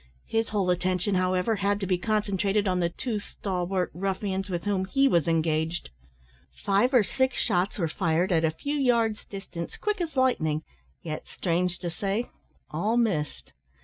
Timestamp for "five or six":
6.65-7.37